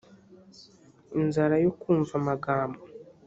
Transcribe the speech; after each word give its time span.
inzara 1.19 1.55
yo 1.63 1.71
kumva 1.79 2.13
amagambo 2.21 2.81